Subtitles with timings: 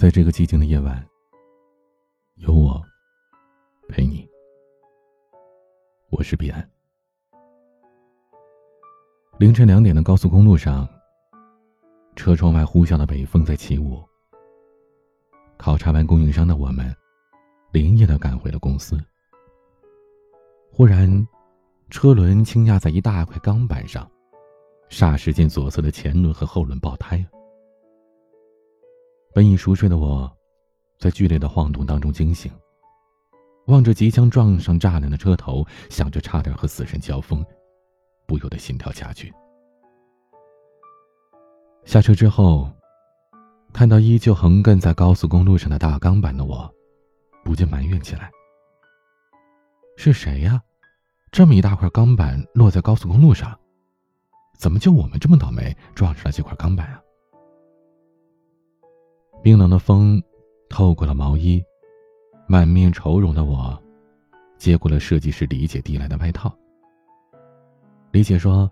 [0.00, 1.06] 在这个寂静的夜晚，
[2.36, 2.82] 有我
[3.86, 4.26] 陪你。
[6.08, 6.66] 我是彼岸。
[9.38, 10.88] 凌晨两点的高速公路上，
[12.16, 14.02] 车窗外呼啸的北风在起舞。
[15.58, 16.96] 考察完供应商的我们，
[17.70, 18.98] 连夜的赶回了公司。
[20.72, 21.28] 忽然，
[21.90, 24.10] 车轮倾压在一大块钢板上，
[24.88, 27.39] 霎时间左侧的前轮和后轮爆胎了。
[29.40, 30.30] 本已熟睡的我，
[30.98, 32.52] 在剧烈的晃动当中惊醒，
[33.68, 37.42] 望着即将撞上栅栏的车头，想着差点和死神交锋，
[38.26, 39.32] 不由得心跳加剧。
[41.86, 42.70] 下车之后，
[43.72, 46.70] 看到依旧横亘在高速公路上的大钢板的我，
[47.42, 48.30] 不禁埋怨起来
[49.96, 50.60] ：“是谁呀？
[51.32, 53.58] 这么一大块钢板落在高速公路上，
[54.58, 57.00] 怎么就我们这么倒霉撞上了这块钢板啊？”
[59.42, 60.22] 冰冷的风
[60.68, 61.62] 透过了毛衣，
[62.46, 63.82] 满面愁容的我，
[64.58, 66.54] 接过了设计师李姐递来的外套。
[68.10, 68.70] 李姐说：“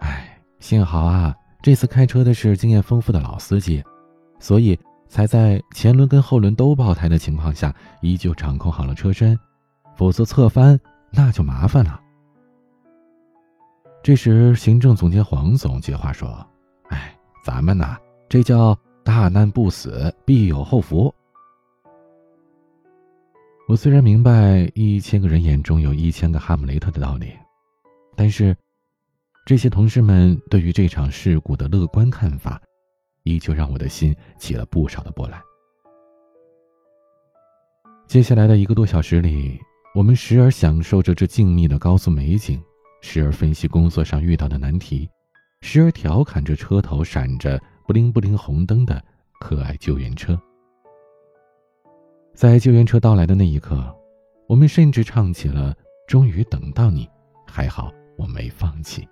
[0.00, 3.84] 哎，幸好啊，这次开车的是经验丰富的老司机，
[4.38, 9.38] 所以才在前轮跟后轮都爆胎的情况下，依旧掌控好了车身，
[9.94, 12.00] 否则侧翻那就麻烦了。”
[14.02, 16.44] 这时，行政总监黄总接话说
[16.88, 21.12] ：“哎，咱们呐，这叫……”大难不死，必有后福。
[23.68, 27.32] 我虽然明白一千个人眼中有一千个哈姆雷特的道理，
[28.14, 28.54] 但是
[29.44, 32.60] 这些同事们对于这场事故的乐观看法，
[33.24, 35.40] 依旧让我的心起了不少的波澜。
[38.06, 39.58] 接下来的一个多小时里，
[39.94, 42.62] 我们时而享受着这静谧的高速美景，
[43.00, 45.08] 时而分析工作上遇到的难题，
[45.60, 47.60] 时而调侃着车头闪着。
[47.86, 49.02] 不灵不灵红灯的
[49.40, 50.40] 可爱救援车，
[52.32, 53.94] 在救援车到来的那一刻，
[54.46, 55.74] 我们甚至唱起了
[56.06, 57.08] “终于等到你，
[57.46, 59.06] 还好我没放弃”。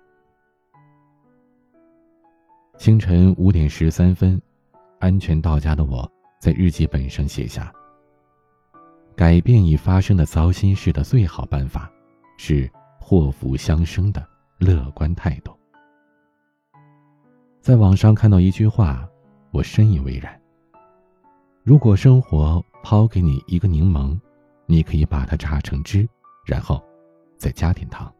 [2.77, 4.41] 清晨五点十三分，
[4.99, 6.09] 安全到家的我
[6.39, 7.71] 在日记本上写下
[9.15, 11.91] ：“改变已发生的糟心事的最好办法，
[12.37, 12.67] 是
[12.99, 14.27] 祸福相生的
[14.57, 15.51] 乐观态度。”
[17.61, 19.07] 在网上看到一句话，
[19.51, 20.35] 我深以为然。
[21.63, 24.19] 如果生活抛给你一个柠檬，
[24.65, 26.09] 你可以把它榨成汁，
[26.43, 26.83] 然后
[27.37, 28.11] 再加点糖。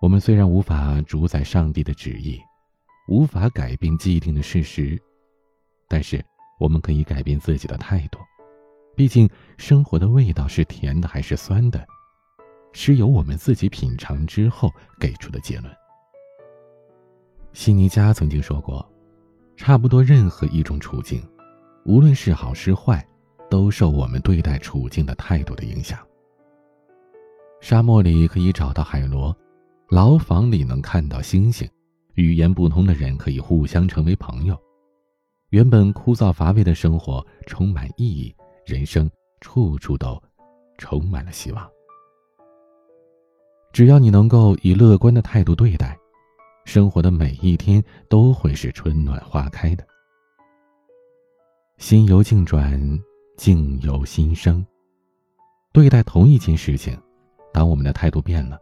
[0.00, 2.40] 我们虽然无法主宰上帝的旨意，
[3.08, 4.96] 无法改变既定的事实，
[5.88, 6.24] 但是
[6.60, 8.20] 我们可以改变自己的态度。
[8.94, 9.28] 毕竟，
[9.58, 11.84] 生活的味道是甜的还是酸的，
[12.72, 14.70] 是由我们自己品尝之后
[15.00, 15.74] 给出的结论。
[17.56, 18.86] 悉尼加曾经说过
[19.56, 21.26] ：“差不多任何一种处境，
[21.86, 23.02] 无论是好是坏，
[23.48, 25.98] 都受我们对待处境的态度的影响。
[27.62, 29.34] 沙漠里可以找到海螺，
[29.88, 31.66] 牢房里能看到星星，
[32.12, 34.54] 语言不通的人可以互相成为朋友。
[35.48, 38.36] 原本枯燥乏味的生活充满意义，
[38.66, 40.22] 人生处处都
[40.76, 41.66] 充满了希望。
[43.72, 45.98] 只要你能够以乐观的态度对待。”
[46.66, 49.86] 生活的每一天都会是春暖花开的。
[51.78, 53.00] 心由境转，
[53.36, 54.66] 境由心生。
[55.72, 57.00] 对待同一件事情，
[57.52, 58.58] 当我们的态度变了，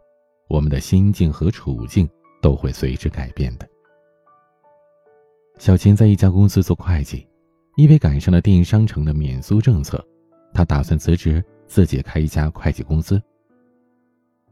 [0.47, 2.07] 我们的心境和处境
[2.43, 3.67] 都会随之改变的。
[5.57, 7.27] 小琴在一家公司做会计，
[7.75, 10.05] 因为赶上了电商城的免租政策，
[10.53, 13.19] 她打算辞职，自己开一家会计公司。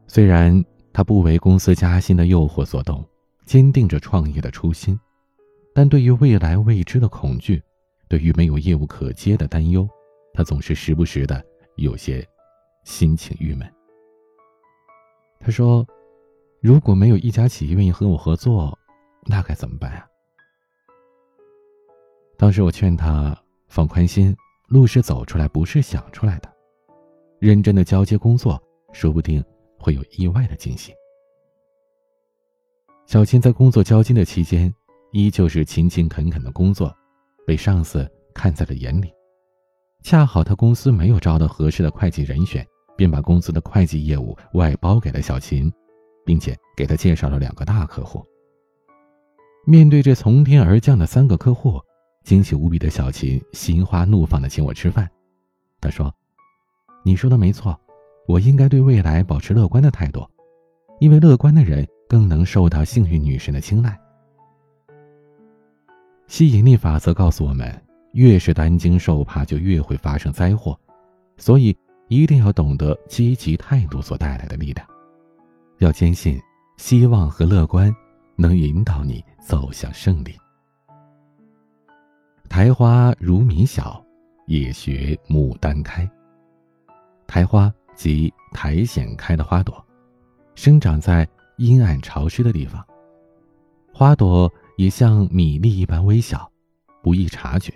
[0.08, 3.02] 虽然她不为公司加薪的诱惑所动。
[3.44, 4.98] 坚定着创业的初心，
[5.74, 7.62] 但对于未来未知的恐惧，
[8.08, 9.88] 对于没有业务可接的担忧，
[10.32, 11.44] 他总是时不时的
[11.76, 12.26] 有些
[12.84, 13.70] 心情郁闷。
[15.40, 15.86] 他说
[16.62, 18.78] ：“如果没有一家企业愿意和我合作，
[19.26, 20.06] 那该怎么办啊？”
[22.38, 23.36] 当时我劝他
[23.68, 24.34] 放宽心，
[24.68, 26.50] 路是走出来，不是想出来的，
[27.38, 28.60] 认真的交接工作，
[28.92, 29.44] 说不定
[29.78, 30.94] 会有意外的惊喜。
[33.06, 34.74] 小琴在工作交接的期间，
[35.12, 36.94] 依旧是勤勤恳恳的工作，
[37.46, 39.12] 被上司看在了眼里。
[40.02, 42.66] 恰好他公司没有招到合适的会计人选，
[42.96, 45.72] 便把公司的会计业务外包给了小琴，
[46.24, 48.24] 并且给他介绍了两个大客户。
[49.66, 51.80] 面对这从天而降的三个客户，
[52.24, 55.08] 惊喜无比的小琴心花怒放的请我吃饭。
[55.80, 56.12] 他说
[57.04, 57.78] ：“你说的没错，
[58.26, 60.26] 我应该对未来保持乐观的态度，
[61.00, 63.98] 因为乐观的人。”更能受到幸运女神的青睐。
[66.28, 67.82] 吸引力法则告诉我们，
[68.12, 70.78] 越是担惊受怕，就越会发生灾祸。
[71.38, 71.76] 所以，
[72.06, 74.86] 一定要懂得积极态度所带来的力量，
[75.78, 76.40] 要坚信
[76.76, 77.92] 希望和乐观
[78.36, 80.36] 能引导你走向胜利。
[82.48, 84.00] 苔花如米小，
[84.46, 86.08] 也学牡丹开。
[87.26, 89.84] 苔花即苔藓开的花朵，
[90.54, 92.84] 生长在阴暗潮湿的地方。
[93.92, 96.50] 花朵也像米粒一般微小，
[97.02, 97.72] 不易察觉，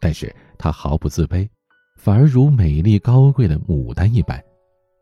[0.00, 1.48] 但是它毫不自卑。
[1.96, 4.40] 反而如美丽高贵的牡丹一般，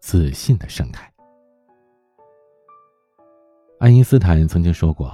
[0.00, 1.12] 自信的盛开。
[3.80, 5.12] 爱因斯坦曾经说过：“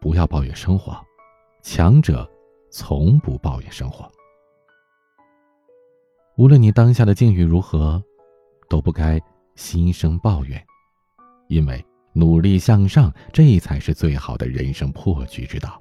[0.00, 0.96] 不要抱怨生活，
[1.62, 2.26] 强者
[2.70, 4.10] 从不抱怨生活。”
[6.38, 8.02] 无论你当下的境遇如何，
[8.68, 9.20] 都不该
[9.56, 10.64] 心生抱怨，
[11.54, 15.80] 因为努力向上，这才是最好的人生破局之道。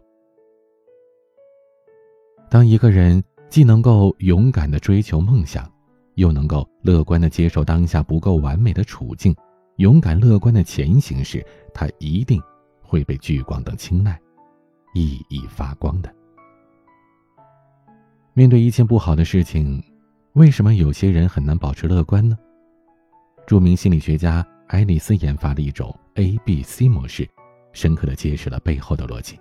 [2.49, 3.23] 当一个人。
[3.53, 5.71] 既能够勇敢的追求梦想，
[6.15, 9.35] 又能够乐观的接受当下不够完美的处境，
[9.75, 12.41] 勇敢乐观的前行时，他一定
[12.81, 14.19] 会被聚光灯青睐，
[14.95, 16.11] 熠熠发光的。
[18.33, 19.79] 面对一件不好的事情，
[20.33, 22.35] 为什么有些人很难保持乐观呢？
[23.45, 27.29] 著名心理学家爱丽丝研发了一种 A B C 模式，
[27.71, 29.39] 深刻的揭示了背后的逻辑。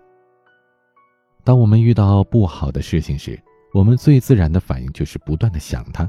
[1.44, 3.40] 当我们遇到不好的事情时，
[3.72, 6.08] 我们最自然的反应就是不断的想它，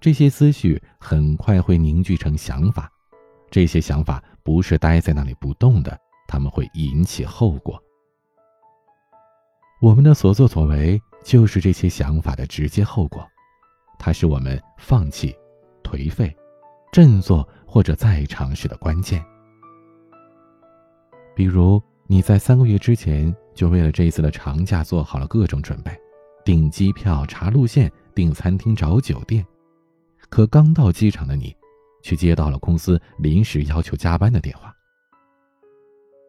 [0.00, 2.90] 这些思绪很快会凝聚成想法，
[3.50, 7.80] 这些想法不是待在那里不动的，他们会引起后果。
[9.80, 13.24] 我们的所作所为就是这些想法的直接后果，
[13.98, 15.36] 它是我们放弃、
[15.84, 16.34] 颓废、
[16.90, 19.22] 振作或者再尝试的关键。
[21.36, 25.92] 比如你在三个月之前就为了这一次的长假做好了各种准备。
[26.44, 29.44] 订机票、查路线、订餐厅、找酒店，
[30.30, 31.54] 可刚到机场的你，
[32.02, 34.74] 却接到了公司临时要求加班的电话。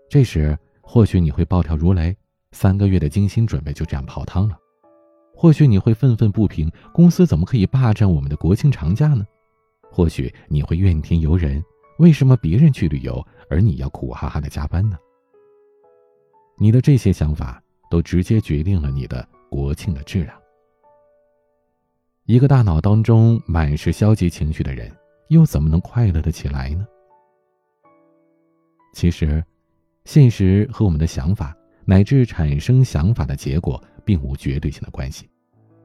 [0.09, 2.13] 这时，或许你会暴跳如雷，
[2.51, 4.55] 三个月的精心准备就这样泡汤了；
[5.33, 9.25] 或许你会愤愤不平，公司怎么可以霸占我们的国庆长假呢？
[9.91, 11.63] 或许你会怨天尤人，
[11.97, 14.97] 为什么别人去旅游，而你要苦哈哈的加班呢？
[16.57, 19.27] 你的这些想法，都直接决定了你的。
[19.51, 20.39] 国庆的质量。
[22.25, 24.95] 一个大脑当中满是消极情绪的人，
[25.29, 26.85] 又怎么能快乐的起来呢？
[28.93, 29.43] 其实，
[30.05, 35.27] 现实和我们的想法乃至产生想法的结果，并无绝对性的关系。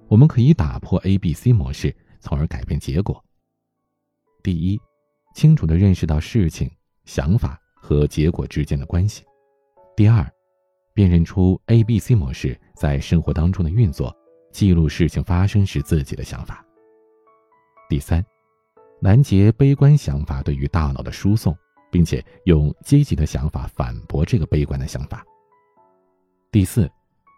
[0.09, 3.25] 我们可以打破 A、B、C 模式，从而改变结果。
[4.45, 4.81] 第一，
[5.35, 6.71] 清楚的认识到事情、
[7.05, 9.25] 想法和结果之间的关系。
[9.97, 10.25] 第二。
[10.97, 14.17] 辨认出 A、B、C 模式在生活当中的运作，
[14.53, 16.65] 记录事情发生时自己的想法。
[17.89, 18.25] 第三，
[19.01, 21.53] 拦截悲观想法对于大脑的输送，
[21.91, 25.27] 并且用积极的想法反驳这个悲观的想法。
[26.53, 26.89] 第四，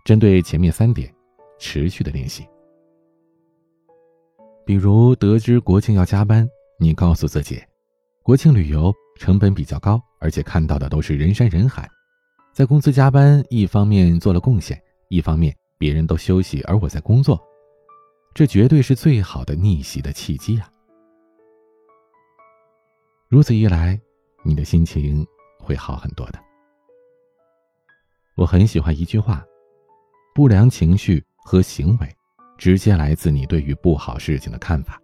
[0.05, 1.11] 针对前面三点，
[1.59, 2.47] 持续的练习。
[4.67, 6.47] 比如得知国庆要加班，
[6.79, 7.63] 你告诉自己，
[8.23, 11.89] 国庆旅游成本比较高，而且看到的都是人山人海。
[12.53, 17.41] 在公司加班，一方面做了贡献，一方面别人都休息，而我在工作，
[18.35, 20.71] 这绝对是最好的逆袭的契机啊！
[23.29, 23.99] 如此一来，
[24.43, 25.27] 你的心情
[25.59, 26.39] 会好很多的。
[28.37, 29.43] 我很喜欢一句话：
[30.35, 32.17] 不良情绪和行为，
[32.59, 35.01] 直接来自你对于不好事情的看法。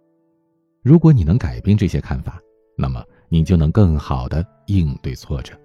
[0.83, 2.37] 如果你能改变这些看法，
[2.77, 5.57] 那么你就能更好的应对挫折。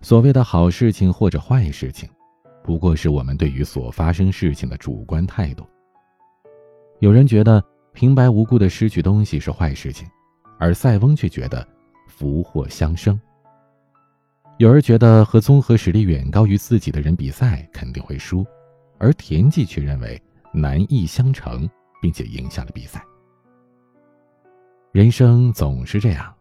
[0.00, 2.08] 所谓的好事情或者坏事情，
[2.64, 5.66] 不过是我们对于所发生事情的主观态度。
[7.00, 10.08] 有人觉得平白无故的失去东西是坏事情，
[10.58, 11.66] 而塞翁却觉得
[12.08, 13.20] 福祸相生。
[14.56, 18.46] 有人觉得和综合实力远高于自己的人比赛肯定会输，
[18.96, 20.18] 而田忌却认为
[20.50, 21.68] 难易相成，
[22.00, 23.04] 并且赢下了比赛。
[24.92, 26.36] 人生总是这样，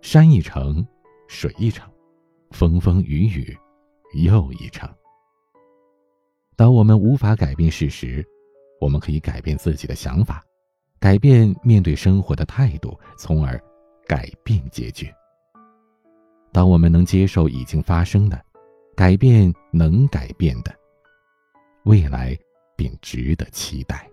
[0.00, 0.84] 山一程，
[1.28, 1.88] 水一程。
[2.50, 3.56] 风风雨雨，
[4.24, 4.92] 又一程。
[6.56, 8.26] 当我们无法改变事实，
[8.80, 10.42] 我们可以改变自己的想法，
[10.98, 13.56] 改变面对生活的态度，从而
[14.08, 15.08] 改变结局。
[16.50, 18.44] 当我们能接受已经发生的，
[18.96, 20.74] 改变能改变的，
[21.84, 22.36] 未来
[22.76, 24.11] 便值得期待。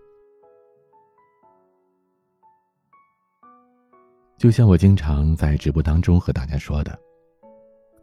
[4.40, 6.98] 就像我经常在直播当中和大家说的。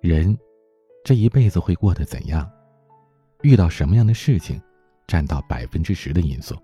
[0.01, 0.38] 人，
[1.03, 2.48] 这一辈子会过得怎样？
[3.41, 4.62] 遇到什么样的事情，
[5.08, 6.56] 占到百分之十的因素，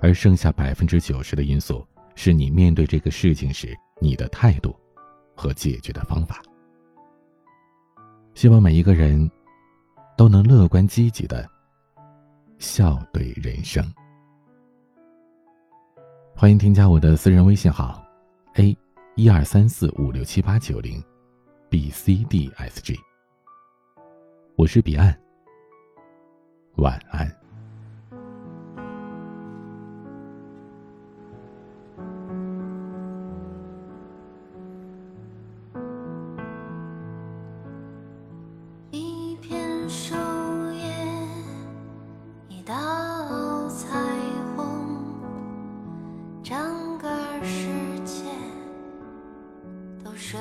[0.00, 1.84] 而剩下百分之九十的因素
[2.14, 4.72] 是你面对这个事情时你的态度
[5.34, 6.40] 和解决的方法。
[8.34, 9.28] 希望每一个人
[10.16, 11.44] 都能乐观积极的
[12.58, 13.84] 笑对人生。
[16.36, 18.00] 欢迎添加我的私人微信号
[18.54, 18.76] ：a
[19.16, 21.00] 一二三四五六七八九零
[21.68, 22.98] ，b c d s g。
[24.56, 25.16] 我是彼岸。
[26.78, 27.43] 晚安。
[50.34, 50.40] 睡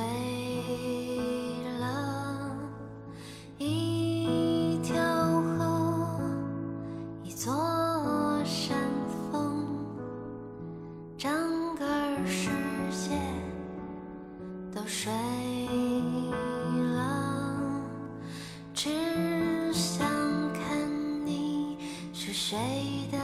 [1.77, 2.57] 了
[3.59, 6.19] 一条河
[7.23, 7.53] 一座
[8.43, 8.75] 山
[9.31, 9.67] 峰
[11.15, 11.31] 整
[11.75, 11.85] 个
[12.25, 12.49] 世
[12.89, 13.11] 界
[14.73, 15.11] 都睡
[16.95, 17.61] 了。
[18.73, 18.89] 只
[19.71, 20.07] 想
[20.53, 21.77] 看你
[22.11, 22.57] 熟睡
[23.11, 23.22] 的